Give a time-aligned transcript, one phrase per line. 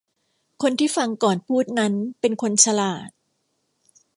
[0.61, 3.09] คนที่ฟังก่อนพูดนั้นเป็นคนฉลาด